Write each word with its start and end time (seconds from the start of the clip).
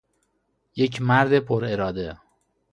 یک 0.75 1.01
مرد 1.01 1.39
پراراده 1.39 2.17